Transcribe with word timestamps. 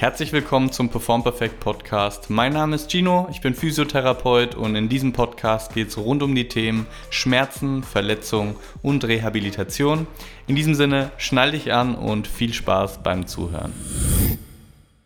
Herzlich 0.00 0.32
willkommen 0.32 0.72
zum 0.72 0.88
Perform 0.88 1.22
Perfect 1.22 1.60
Podcast. 1.60 2.30
Mein 2.30 2.54
Name 2.54 2.74
ist 2.74 2.90
Gino, 2.90 3.28
ich 3.30 3.42
bin 3.42 3.52
Physiotherapeut 3.52 4.54
und 4.54 4.74
in 4.74 4.88
diesem 4.88 5.12
Podcast 5.12 5.74
geht 5.74 5.88
es 5.88 5.98
rund 5.98 6.22
um 6.22 6.34
die 6.34 6.48
Themen 6.48 6.86
Schmerzen, 7.10 7.82
Verletzung 7.82 8.56
und 8.80 9.06
Rehabilitation. 9.06 10.06
In 10.46 10.56
diesem 10.56 10.74
Sinne, 10.74 11.10
schnall 11.18 11.50
dich 11.50 11.74
an 11.74 11.96
und 11.96 12.26
viel 12.26 12.54
Spaß 12.54 13.02
beim 13.02 13.26
Zuhören. 13.26 13.74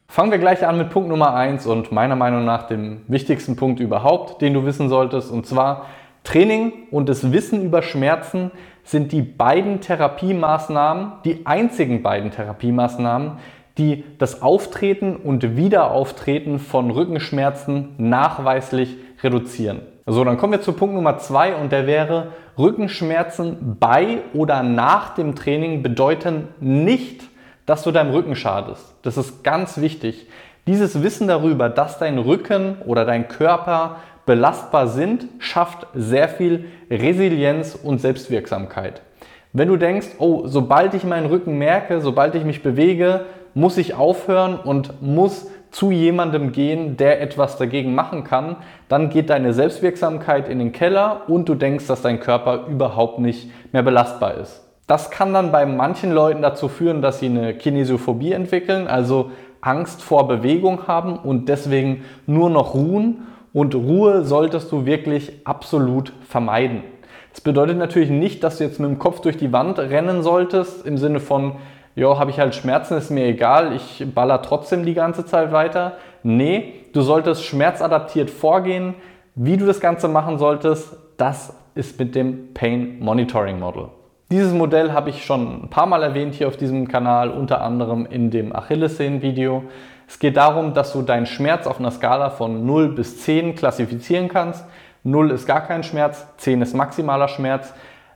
Fangen 0.07 0.31
wir 0.31 0.39
gleich 0.39 0.65
an 0.65 0.79
mit 0.79 0.91
Punkt 0.91 1.09
Nummer 1.09 1.35
1 1.35 1.67
und 1.67 1.91
meiner 1.91 2.15
Meinung 2.15 2.45
nach 2.45 2.69
dem 2.69 3.01
wichtigsten 3.09 3.57
Punkt 3.57 3.81
überhaupt, 3.81 4.43
den 4.43 4.55
du 4.55 4.65
wissen 4.65 4.89
solltest, 4.89 5.33
und 5.33 5.45
zwar 5.45 5.87
Training 6.23 6.73
und 6.93 7.09
das 7.09 7.33
Wissen 7.33 7.65
über 7.65 7.83
Schmerzen 7.83 8.53
sind 8.85 9.11
die 9.11 9.23
beiden 9.23 9.81
Therapiemaßnahmen, 9.81 11.15
die 11.25 11.45
einzigen 11.47 12.05
beiden 12.05 12.31
Therapiemaßnahmen, 12.31 13.39
die 13.79 14.05
das 14.19 14.43
Auftreten 14.43 15.17
und 15.17 15.57
Wiederauftreten 15.57 16.59
von 16.59 16.91
Rückenschmerzen 16.91 17.95
nachweislich 17.99 18.97
reduzieren. 19.23 19.81
So, 20.07 20.23
dann 20.23 20.37
kommen 20.37 20.53
wir 20.53 20.61
zu 20.61 20.75
Punkt 20.75 20.95
Nummer 20.95 21.19
zwei 21.19 21.55
und 21.55 21.73
der 21.73 21.87
wäre, 21.87 22.29
Rückenschmerzen 22.59 23.77
bei 23.81 24.19
oder 24.33 24.63
nach 24.63 25.15
dem 25.15 25.35
Training 25.35 25.83
bedeuten 25.83 26.49
nicht, 26.61 27.23
dass 27.67 27.83
du 27.83 27.91
deinem 27.91 28.13
Rücken 28.13 28.37
schadest. 28.37 28.95
Das 29.03 29.17
ist 29.17 29.43
ganz 29.43 29.79
wichtig. 29.81 30.29
Dieses 30.67 31.03
Wissen 31.03 31.27
darüber, 31.27 31.69
dass 31.69 31.99
dein 31.99 32.19
Rücken 32.19 32.77
oder 32.87 33.05
dein 33.05 33.29
Körper 33.29 33.97
belastbar 34.27 34.89
sind, 34.89 35.27
schafft 35.39 35.87
sehr 35.95 36.29
viel 36.29 36.67
Resilienz 36.91 37.75
und 37.75 38.01
Selbstwirksamkeit. 38.01 39.03
Wenn 39.53 39.69
du 39.69 39.77
denkst, 39.77 40.09
oh, 40.19 40.47
sobald 40.47 40.95
ich 40.95 41.05
meinen 41.05 41.27
Rücken 41.27 41.59
merke, 41.59 42.01
sobald 42.01 42.35
ich 42.35 42.45
mich 42.45 42.63
bewege, 42.63 43.27
muss 43.55 43.79
ich 43.79 43.95
aufhören 43.95 44.57
und 44.57 45.03
muss 45.03 45.47
zu 45.71 45.91
jemandem 45.91 46.53
gehen, 46.53 46.97
der 46.97 47.21
etwas 47.21 47.57
dagegen 47.57 47.95
machen 47.95 48.23
kann, 48.23 48.57
dann 48.89 49.11
geht 49.11 49.31
deine 49.31 49.53
Selbstwirksamkeit 49.53 50.49
in 50.49 50.61
den 50.61 50.71
Keller 50.71 51.23
und 51.27 51.49
du 51.49 51.57
denkst, 51.57 51.89
dass 51.89 52.03
dein 52.03 52.21
Körper 52.21 52.67
überhaupt 52.69 53.19
nicht 53.19 53.51
mehr 53.73 53.83
belastbar 53.83 54.35
ist. 54.35 54.63
Das 54.87 55.11
kann 55.11 55.33
dann 55.33 55.51
bei 55.51 55.67
manchen 55.67 56.13
Leuten 56.13 56.43
dazu 56.43 56.69
führen, 56.69 57.03
dass 57.03 57.19
sie 57.19 57.27
eine 57.27 57.55
Kinesiophobie 57.55 58.33
entwickeln, 58.33 58.87
also 58.87 59.31
Angst 59.61 60.03
vor 60.03 60.29
Bewegung 60.29 60.87
haben 60.87 61.19
und 61.19 61.49
deswegen 61.49 62.05
nur 62.27 62.51
noch 62.51 62.75
ruhen. 62.75 63.27
Und 63.53 63.75
Ruhe 63.75 64.25
solltest 64.25 64.71
du 64.73 64.85
wirklich 64.85 65.41
absolut 65.45 66.13
vermeiden. 66.29 66.83
Das 67.33 67.41
bedeutet 67.41 67.79
natürlich 67.79 68.11
nicht, 68.11 68.45
dass 68.45 68.59
du 68.59 68.65
jetzt 68.65 68.79
mit 68.79 68.91
dem 68.91 68.99
Kopf 68.99 69.21
durch 69.21 69.37
die 69.37 69.53
Wand 69.53 69.79
rennen 69.79 70.23
solltest, 70.23 70.87
im 70.87 70.99
Sinne 70.99 71.19
von, 71.19 71.57
ja, 71.95 72.19
habe 72.19 72.31
ich 72.31 72.41
halt 72.41 72.55
Schmerzen, 72.55 72.97
ist 72.97 73.11
mir 73.11 73.25
egal, 73.27 73.73
ich 73.75 74.05
baller 74.15 74.43
trotzdem 74.43 74.85
die 74.85 74.95
ganze 74.95 75.25
Zeit 75.25 75.53
weiter. 75.53 75.93
Nee, 76.23 76.87
du 76.93 77.03
solltest 77.03 77.45
schmerzadaptiert 77.45 78.31
vorgehen. 78.31 78.95
Wie 79.35 79.57
du 79.57 79.67
das 79.67 79.81
Ganze 79.81 80.09
machen 80.09 80.39
solltest, 80.39 80.97
das 81.17 81.55
ist 81.75 81.99
mit 81.99 82.15
dem 82.15 82.55
Pain 82.55 82.99
Monitoring 83.01 83.59
Model. 83.59 83.89
Dieses 84.31 84.53
Modell 84.53 84.93
habe 84.93 85.11
ich 85.11 85.25
schon 85.25 85.65
ein 85.65 85.71
paar 85.71 85.87
Mal 85.87 86.03
erwähnt 86.03 86.35
hier 86.35 86.49
auf 86.49 86.57
diesem 86.57 86.89
Kanal, 86.89 87.31
unter 87.31 87.61
anderem 87.61 88.07
in 88.07 88.31
dem 88.31 88.55
Achillessehnen-Video. 88.55 89.65
Es 90.09 90.19
geht 90.19 90.37
darum, 90.37 90.75
dass 90.75 90.93
du 90.93 91.03
deinen 91.03 91.27
Schmerz 91.27 91.67
auf 91.67 91.79
einer 91.79 91.91
Skala 91.91 92.31
von 92.31 92.67
0 92.67 92.95
bis 92.95 93.23
10 93.23 93.55
klassifizieren 93.55 94.29
kannst. 94.29 94.65
0 95.05 95.31
ist 95.31 95.47
gar 95.47 95.61
kein 95.61 95.83
Schmerz, 95.83 96.27
10 96.39 96.63
ist 96.63 96.75
maximaler 96.75 97.29
Schmerz. 97.29 97.75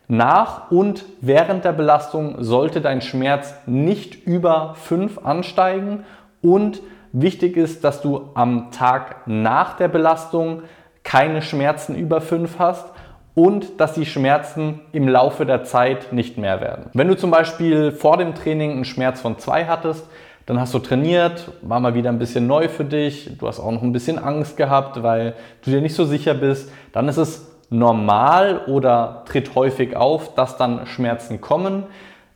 Nach 0.08 0.70
und 0.70 1.04
während 1.20 1.66
der 1.66 1.72
Belastung 1.72 2.36
sollte 2.38 2.80
dein 2.80 3.02
Schmerz 3.02 3.54
nicht 3.66 4.26
über 4.26 4.74
5 4.74 5.18
ansteigen 5.24 6.04
und 6.40 6.80
wichtig 7.12 7.58
ist, 7.58 7.84
dass 7.84 8.00
du 8.00 8.30
am 8.34 8.70
Tag 8.70 9.26
nach 9.26 9.76
der 9.76 9.88
Belastung 9.88 10.62
keine 11.04 11.42
Schmerzen 11.42 11.94
über 11.94 12.22
5 12.22 12.58
hast 12.58 12.86
und 13.34 13.80
dass 13.80 13.92
die 13.92 14.06
Schmerzen 14.06 14.80
im 14.92 15.08
Laufe 15.08 15.44
der 15.44 15.64
Zeit 15.64 16.12
nicht 16.12 16.38
mehr 16.38 16.62
werden. 16.62 16.86
Wenn 16.94 17.08
du 17.08 17.16
zum 17.16 17.30
Beispiel 17.30 17.92
vor 17.92 18.16
dem 18.16 18.34
Training 18.34 18.72
einen 18.72 18.84
Schmerz 18.86 19.20
von 19.20 19.38
2 19.38 19.66
hattest, 19.66 20.06
dann 20.46 20.58
hast 20.58 20.72
du 20.72 20.78
trainiert, 20.78 21.52
war 21.60 21.80
mal 21.80 21.94
wieder 21.94 22.08
ein 22.08 22.18
bisschen 22.18 22.46
neu 22.46 22.68
für 22.68 22.86
dich, 22.86 23.36
du 23.38 23.46
hast 23.46 23.60
auch 23.60 23.70
noch 23.70 23.82
ein 23.82 23.92
bisschen 23.92 24.18
Angst 24.18 24.56
gehabt, 24.56 25.02
weil 25.02 25.34
du 25.62 25.70
dir 25.70 25.82
nicht 25.82 25.94
so 25.94 26.06
sicher 26.06 26.32
bist, 26.32 26.72
dann 26.92 27.08
ist 27.08 27.18
es 27.18 27.57
normal 27.70 28.62
oder 28.66 29.24
tritt 29.26 29.54
häufig 29.54 29.96
auf, 29.96 30.34
dass 30.34 30.56
dann 30.56 30.86
Schmerzen 30.86 31.40
kommen. 31.40 31.84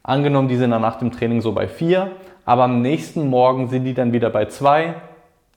Angenommen, 0.03 0.48
die 0.48 0.56
sind 0.56 0.70
dann 0.70 0.82
nach 0.82 0.97
dem 0.97 1.12
Training 1.12 1.41
so 1.41 1.53
bei 1.53 1.69
4, 1.69 2.10
aber 2.44 2.65
am 2.65 2.82
nächsten 2.82 3.28
Morgen 3.28 3.69
sind 3.69 3.84
die 3.84 3.94
dann 3.94 4.12
wieder 4.12 4.31
bei 4.31 4.47
2, 4.47 4.94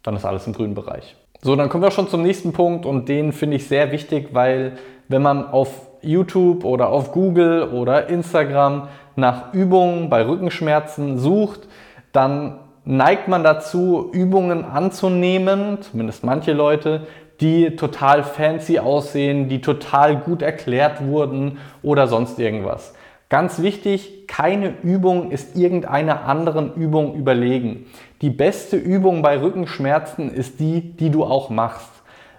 dann 0.03 0.15
ist 0.15 0.25
alles 0.25 0.45
im 0.47 0.53
grünen 0.53 0.75
Bereich. 0.75 1.15
So, 1.41 1.55
dann 1.55 1.69
kommen 1.69 1.83
wir 1.83 1.91
schon 1.91 2.07
zum 2.07 2.21
nächsten 2.21 2.53
Punkt 2.53 2.85
und 2.85 3.09
den 3.09 3.33
finde 3.33 3.57
ich 3.57 3.67
sehr 3.67 3.91
wichtig, 3.91 4.29
weil 4.33 4.73
wenn 5.07 5.21
man 5.21 5.47
auf 5.47 5.69
YouTube 6.01 6.63
oder 6.63 6.89
auf 6.89 7.11
Google 7.11 7.69
oder 7.69 8.09
Instagram 8.09 8.87
nach 9.15 9.53
Übungen 9.53 10.09
bei 10.09 10.25
Rückenschmerzen 10.25 11.17
sucht, 11.17 11.67
dann 12.11 12.59
neigt 12.85 13.27
man 13.27 13.43
dazu, 13.43 14.09
Übungen 14.11 14.63
anzunehmen, 14.63 15.81
zumindest 15.81 16.23
manche 16.23 16.53
Leute, 16.53 17.07
die 17.41 17.75
total 17.75 18.23
fancy 18.23 18.79
aussehen, 18.79 19.49
die 19.49 19.61
total 19.61 20.17
gut 20.17 20.41
erklärt 20.41 21.05
wurden 21.05 21.57
oder 21.81 22.07
sonst 22.07 22.39
irgendwas. 22.39 22.93
Ganz 23.29 23.61
wichtig, 23.61 24.27
keine 24.27 24.73
Übung 24.83 25.31
ist 25.31 25.55
irgendeiner 25.55 26.25
anderen 26.25 26.73
Übung 26.75 27.15
überlegen. 27.15 27.87
Die 28.21 28.29
beste 28.29 28.77
Übung 28.77 29.21
bei 29.21 29.41
Rückenschmerzen 29.41 30.31
ist 30.31 30.59
die, 30.59 30.95
die 30.95 31.09
du 31.09 31.23
auch 31.23 31.49
machst. 31.49 31.89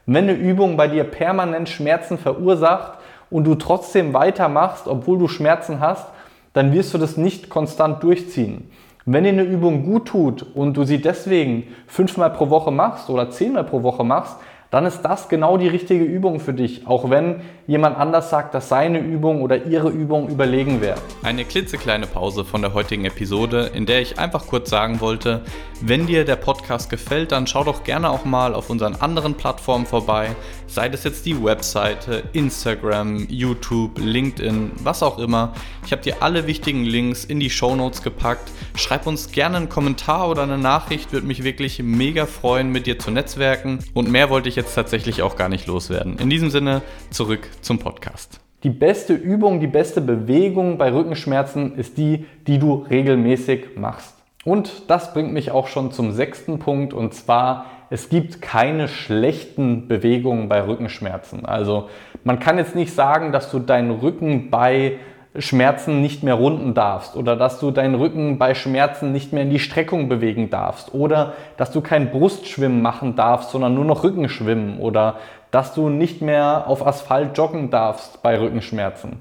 Wenn 0.06 0.28
eine 0.28 0.34
Übung 0.34 0.76
bei 0.76 0.86
dir 0.86 1.04
permanent 1.04 1.68
Schmerzen 1.68 2.16
verursacht 2.16 2.98
und 3.28 3.44
du 3.44 3.56
trotzdem 3.56 4.14
weitermachst, 4.14 4.86
obwohl 4.86 5.18
du 5.18 5.26
Schmerzen 5.26 5.80
hast, 5.80 6.06
dann 6.52 6.72
wirst 6.72 6.94
du 6.94 6.98
das 6.98 7.16
nicht 7.16 7.50
konstant 7.50 8.02
durchziehen. 8.04 8.70
Wenn 9.04 9.24
dir 9.24 9.30
eine 9.30 9.42
Übung 9.42 9.84
gut 9.84 10.06
tut 10.06 10.46
und 10.54 10.76
du 10.76 10.84
sie 10.84 11.00
deswegen 11.00 11.64
fünfmal 11.86 12.30
pro 12.30 12.48
Woche 12.50 12.70
machst 12.70 13.10
oder 13.10 13.30
zehnmal 13.30 13.64
pro 13.64 13.82
Woche 13.82 14.04
machst, 14.04 14.36
dann 14.76 14.84
ist 14.84 15.00
das 15.00 15.30
genau 15.30 15.56
die 15.56 15.68
richtige 15.68 16.04
Übung 16.04 16.38
für 16.38 16.52
dich, 16.52 16.86
auch 16.86 17.08
wenn 17.08 17.40
jemand 17.66 17.96
anders 17.96 18.28
sagt, 18.28 18.52
dass 18.52 18.68
seine 18.68 18.98
Übung 18.98 19.40
oder 19.40 19.64
ihre 19.64 19.88
Übung 19.88 20.28
überlegen 20.28 20.82
wäre. 20.82 20.98
Eine 21.22 21.46
klitzekleine 21.46 22.06
Pause 22.06 22.44
von 22.44 22.60
der 22.60 22.74
heutigen 22.74 23.06
Episode, 23.06 23.70
in 23.72 23.86
der 23.86 24.02
ich 24.02 24.18
einfach 24.18 24.46
kurz 24.46 24.68
sagen 24.68 25.00
wollte, 25.00 25.40
wenn 25.80 26.06
dir 26.06 26.26
der 26.26 26.36
Podcast 26.36 26.90
gefällt, 26.90 27.32
dann 27.32 27.46
schau 27.46 27.64
doch 27.64 27.84
gerne 27.84 28.10
auch 28.10 28.26
mal 28.26 28.54
auf 28.54 28.68
unseren 28.68 28.96
anderen 28.96 29.32
Plattformen 29.32 29.86
vorbei, 29.86 30.36
sei 30.66 30.90
das 30.90 31.04
jetzt 31.04 31.24
die 31.24 31.42
Webseite, 31.42 32.24
Instagram, 32.34 33.26
YouTube, 33.30 33.98
LinkedIn, 33.98 34.72
was 34.82 35.02
auch 35.02 35.18
immer. 35.18 35.54
Ich 35.86 35.92
habe 35.92 36.02
dir 36.02 36.16
alle 36.20 36.46
wichtigen 36.46 36.84
Links 36.84 37.24
in 37.24 37.40
die 37.40 37.50
Show 37.50 37.74
Notes 37.76 38.02
gepackt. 38.02 38.50
Schreib 38.74 39.06
uns 39.06 39.32
gerne 39.32 39.56
einen 39.56 39.68
Kommentar 39.68 40.28
oder 40.28 40.42
eine 40.42 40.58
Nachricht, 40.58 41.12
würde 41.12 41.26
mich 41.26 41.44
wirklich 41.44 41.82
mega 41.82 42.26
freuen, 42.26 42.70
mit 42.72 42.86
dir 42.86 42.98
zu 42.98 43.10
netzwerken. 43.10 43.78
Und 43.94 44.10
mehr 44.10 44.28
wollte 44.28 44.48
ich 44.48 44.56
jetzt 44.66 44.74
tatsächlich 44.74 45.22
auch 45.22 45.36
gar 45.36 45.48
nicht 45.48 45.66
loswerden. 45.66 46.18
In 46.18 46.28
diesem 46.28 46.50
Sinne, 46.50 46.82
zurück 47.10 47.48
zum 47.62 47.78
Podcast. 47.78 48.40
Die 48.64 48.70
beste 48.70 49.14
Übung, 49.14 49.60
die 49.60 49.68
beste 49.68 50.00
Bewegung 50.00 50.76
bei 50.76 50.92
Rückenschmerzen 50.92 51.76
ist 51.76 51.98
die, 51.98 52.26
die 52.48 52.58
du 52.58 52.84
regelmäßig 52.90 53.76
machst. 53.76 54.14
Und 54.44 54.90
das 54.90 55.12
bringt 55.12 55.32
mich 55.32 55.52
auch 55.52 55.68
schon 55.68 55.92
zum 55.92 56.12
sechsten 56.12 56.58
Punkt 56.58 56.92
und 56.92 57.14
zwar, 57.14 57.66
es 57.90 58.08
gibt 58.08 58.42
keine 58.42 58.88
schlechten 58.88 59.86
Bewegungen 59.86 60.48
bei 60.48 60.66
Rückenschmerzen. 60.66 61.46
Also 61.46 61.88
man 62.24 62.40
kann 62.40 62.58
jetzt 62.58 62.74
nicht 62.74 62.92
sagen, 62.92 63.30
dass 63.30 63.50
du 63.50 63.60
deinen 63.60 63.92
Rücken 63.92 64.50
bei 64.50 64.98
Schmerzen 65.38 66.00
nicht 66.00 66.22
mehr 66.22 66.34
runden 66.34 66.74
darfst 66.74 67.16
oder 67.16 67.36
dass 67.36 67.60
du 67.60 67.70
deinen 67.70 67.94
Rücken 67.94 68.38
bei 68.38 68.54
Schmerzen 68.54 69.12
nicht 69.12 69.32
mehr 69.32 69.42
in 69.42 69.50
die 69.50 69.58
Streckung 69.58 70.08
bewegen 70.08 70.50
darfst 70.50 70.94
oder 70.94 71.34
dass 71.56 71.70
du 71.72 71.80
kein 71.80 72.10
Brustschwimmen 72.10 72.82
machen 72.82 73.16
darfst, 73.16 73.50
sondern 73.50 73.74
nur 73.74 73.84
noch 73.84 74.04
Rückenschwimmen 74.04 74.78
oder 74.78 75.16
dass 75.50 75.74
du 75.74 75.88
nicht 75.88 76.22
mehr 76.22 76.64
auf 76.66 76.86
Asphalt 76.86 77.36
joggen 77.36 77.70
darfst 77.70 78.22
bei 78.22 78.38
Rückenschmerzen. 78.38 79.18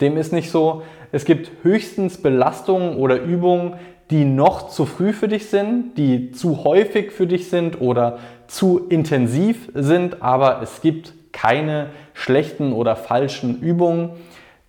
Dem 0.00 0.16
ist 0.16 0.32
nicht 0.32 0.50
so. 0.50 0.82
Es 1.12 1.24
gibt 1.24 1.50
höchstens 1.62 2.20
Belastungen 2.20 2.96
oder 2.96 3.20
Übungen, 3.20 3.74
die 4.10 4.24
noch 4.24 4.68
zu 4.68 4.86
früh 4.86 5.12
für 5.12 5.28
dich 5.28 5.46
sind, 5.46 5.96
die 5.96 6.30
zu 6.30 6.64
häufig 6.64 7.12
für 7.12 7.26
dich 7.26 7.48
sind 7.50 7.80
oder 7.80 8.18
zu 8.46 8.86
intensiv 8.88 9.70
sind, 9.74 10.22
aber 10.22 10.60
es 10.62 10.80
gibt 10.80 11.12
keine 11.32 11.90
schlechten 12.14 12.72
oder 12.72 12.96
falschen 12.96 13.60
Übungen. 13.60 14.10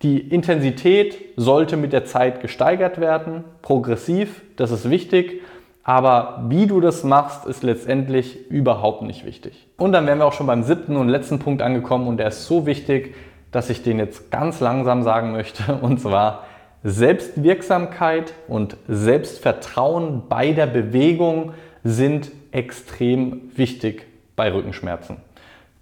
Die 0.02 0.20
Intensität 0.20 1.16
sollte 1.36 1.76
mit 1.76 1.92
der 1.92 2.04
Zeit 2.04 2.40
gesteigert 2.40 3.00
werden, 3.00 3.44
progressiv, 3.62 4.42
das 4.54 4.70
ist 4.70 4.88
wichtig, 4.88 5.42
aber 5.82 6.44
wie 6.48 6.66
du 6.68 6.80
das 6.80 7.02
machst, 7.02 7.46
ist 7.46 7.64
letztendlich 7.64 8.48
überhaupt 8.48 9.02
nicht 9.02 9.24
wichtig. 9.24 9.66
Und 9.76 9.92
dann 9.92 10.06
wären 10.06 10.18
wir 10.18 10.26
auch 10.26 10.34
schon 10.34 10.46
beim 10.46 10.62
siebten 10.62 10.96
und 10.96 11.08
letzten 11.08 11.40
Punkt 11.40 11.62
angekommen 11.62 12.06
und 12.06 12.18
der 12.18 12.28
ist 12.28 12.46
so 12.46 12.64
wichtig, 12.64 13.16
dass 13.50 13.70
ich 13.70 13.82
den 13.82 13.98
jetzt 13.98 14.30
ganz 14.30 14.60
langsam 14.60 15.02
sagen 15.02 15.32
möchte 15.32 15.74
und 15.82 16.00
zwar 16.00 16.44
Selbstwirksamkeit 16.84 18.34
und 18.46 18.76
Selbstvertrauen 18.86 20.22
bei 20.28 20.52
der 20.52 20.66
Bewegung 20.66 21.54
sind 21.82 22.30
extrem 22.52 23.50
wichtig 23.56 24.06
bei 24.36 24.52
Rückenschmerzen. 24.52 25.16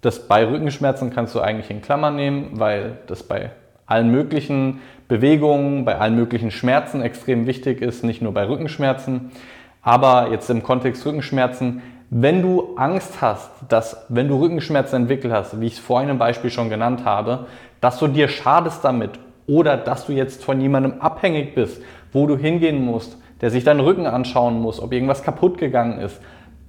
Das 0.01 0.27
bei 0.27 0.47
Rückenschmerzen 0.47 1.11
kannst 1.11 1.35
du 1.35 1.39
eigentlich 1.39 1.69
in 1.69 1.81
Klammern 1.81 2.15
nehmen, 2.15 2.51
weil 2.53 2.97
das 3.05 3.21
bei 3.21 3.51
allen 3.87 4.11
möglichen 4.11 4.81
Bewegungen, 5.07 5.85
bei 5.85 5.97
allen 5.97 6.15
möglichen 6.15 6.51
Schmerzen 6.51 7.01
extrem 7.01 7.47
wichtig 7.47 7.81
ist, 7.81 8.03
nicht 8.03 8.21
nur 8.21 8.33
bei 8.33 8.47
Rückenschmerzen. 8.47 9.31
Aber 9.81 10.29
jetzt 10.31 10.49
im 10.49 10.61
Kontext 10.61 11.05
Rückenschmerzen, 11.05 11.81
wenn 12.09 12.41
du 12.41 12.75
Angst 12.75 13.21
hast, 13.21 13.49
dass 13.69 14.05
wenn 14.09 14.27
du 14.27 14.39
Rückenschmerzen 14.39 15.03
entwickelt 15.03 15.33
hast, 15.33 15.59
wie 15.59 15.67
ich 15.67 15.73
es 15.73 15.79
vorhin 15.79 16.09
im 16.09 16.17
Beispiel 16.17 16.49
schon 16.49 16.69
genannt 16.69 17.05
habe, 17.05 17.47
dass 17.81 17.99
du 17.99 18.07
dir 18.07 18.27
schadest 18.27 18.83
damit 18.83 19.11
oder 19.47 19.77
dass 19.77 20.05
du 20.05 20.13
jetzt 20.13 20.43
von 20.43 20.59
jemandem 20.59 20.99
abhängig 20.99 21.55
bist, 21.55 21.81
wo 22.11 22.27
du 22.27 22.37
hingehen 22.37 22.83
musst, 22.83 23.17
der 23.41 23.49
sich 23.49 23.63
deinen 23.63 23.79
Rücken 23.79 24.07
anschauen 24.07 24.59
muss, 24.59 24.81
ob 24.81 24.93
irgendwas 24.93 25.23
kaputt 25.23 25.57
gegangen 25.57 25.99
ist, 25.99 26.19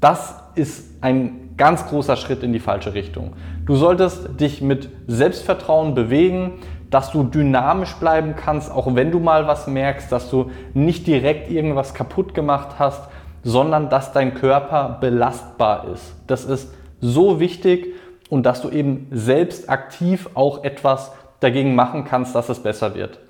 das 0.01 0.37
ist 0.55 1.03
ein 1.03 1.55
ganz 1.57 1.87
großer 1.87 2.17
Schritt 2.17 2.43
in 2.45 2.53
die 2.53 2.61
falsche 2.61 2.95
Richtung. 2.95 3.33
Du 3.67 3.75
solltest 3.75 4.41
dich 4.41 4.63
mit 4.63 4.89
Selbstvertrauen 5.09 5.95
bewegen, 5.95 6.55
dass 6.91 7.11
du 7.11 7.25
dynamisch 7.25 7.95
bleiben 7.97 8.35
kannst, 8.37 8.71
auch 8.71 8.95
wenn 8.95 9.11
du 9.11 9.21
mal 9.21 9.47
was 9.47 9.67
merkst, 9.67 10.11
dass 10.11 10.31
du 10.31 10.51
nicht 10.75 11.07
direkt 11.07 11.51
irgendwas 11.51 11.95
kaputt 11.95 12.35
gemacht 12.35 12.79
hast, 12.79 13.09
sondern 13.43 13.89
dass 13.89 14.13
dein 14.13 14.35
Körper 14.35 14.99
belastbar 15.01 15.87
ist. 15.93 16.15
Das 16.27 16.45
ist 16.45 16.75
so 17.01 17.41
wichtig 17.41 17.95
und 18.31 18.45
dass 18.45 18.63
du 18.63 18.71
eben 18.71 19.07
selbst 19.11 19.69
aktiv 19.69 20.29
auch 20.35 20.65
etwas 20.65 21.13
dagegen 21.41 21.75
machen 21.75 22.05
kannst, 22.05 22.35
dass 22.35 22.49
es 22.49 22.63
besser 22.63 22.95
wird. 22.95 23.21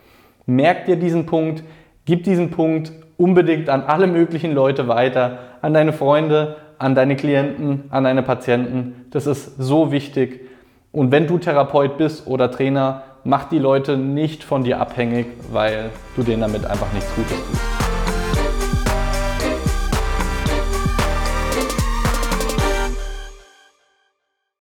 Merk 0.47 0.87
dir 0.87 0.97
diesen 0.97 1.27
Punkt, 1.27 1.63
gib 2.05 2.25
diesen 2.25 2.51
Punkt 2.51 2.93
unbedingt 3.17 3.69
an 3.69 3.83
alle 3.83 4.07
möglichen 4.07 4.53
Leute 4.55 4.89
weiter, 4.89 5.39
an 5.61 5.75
deine 5.75 5.93
Freunde, 5.93 6.57
an 6.79 6.95
deine 6.95 7.17
Klienten, 7.17 7.85
an 7.91 8.05
deine 8.05 8.23
Patienten. 8.23 9.07
Das 9.11 9.27
ist 9.27 9.57
so 9.59 9.93
wichtig. 9.93 10.49
Und 10.93 11.13
wenn 11.13 11.27
du 11.27 11.39
Therapeut 11.39 11.99
bist 11.99 12.27
oder 12.27 12.51
Trainer, 12.51 13.03
mach 13.29 13.45
die 13.45 13.59
Leute 13.59 13.99
nicht 13.99 14.43
von 14.43 14.65
dir 14.65 14.81
abhängig, 14.81 15.27
weil 15.53 15.91
du 16.17 16.23
denen 16.23 16.41
damit 16.41 16.65
einfach 16.65 16.91
nichts 16.95 17.15
Gutes 17.15 17.37
tust. 17.37 17.78